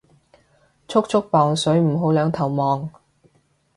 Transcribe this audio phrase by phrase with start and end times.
[0.87, 2.89] 速速磅水唔好兩頭望